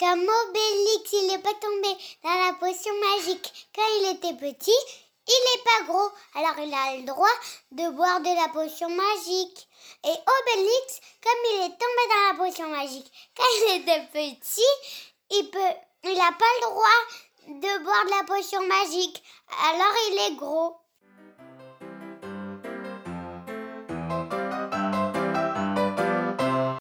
Comme 0.00 0.22
Obélix, 0.22 1.12
il 1.12 1.28
n'est 1.28 1.38
pas 1.38 1.54
tombé 1.54 1.88
dans 2.24 2.34
la 2.46 2.52
potion 2.54 2.92
magique 2.94 3.68
quand 3.72 3.82
il 4.00 4.16
était 4.16 4.34
petit, 4.34 4.72
il 5.26 5.40
n'est 5.44 5.62
pas 5.62 5.92
gros, 5.92 6.10
alors 6.34 6.58
il 6.58 6.74
a 6.74 6.96
le 6.96 7.04
droit 7.04 7.36
de 7.70 7.88
boire 7.90 8.20
de 8.20 8.34
la 8.34 8.48
potion 8.48 8.88
magique. 8.88 9.68
Et 10.04 10.08
oh, 10.10 10.30
Obélix, 10.42 11.00
comme 11.22 11.40
il 11.52 11.60
est 11.60 11.78
tombé 11.78 12.02
dans 12.08 12.26
la 12.28 12.44
potion 12.44 12.66
magique 12.68 13.12
quand 13.36 13.44
il 13.56 13.82
était 13.82 14.06
petit, 14.12 14.62
il 15.30 15.50
peut, 15.50 15.58
il 16.02 16.18
n'a 16.18 16.32
pas 16.32 16.44
le 16.56 16.66
droit 16.66 17.00
de 17.46 17.84
boire 17.84 18.04
de 18.04 18.10
la 18.10 18.24
potion 18.24 18.62
magique, 18.62 19.22
alors 19.62 19.94
il 20.10 20.18
est 20.18 20.36
gros. 20.36 20.76